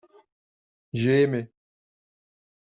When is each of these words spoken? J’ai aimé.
J’ai 0.93 1.21
aimé. 1.21 1.51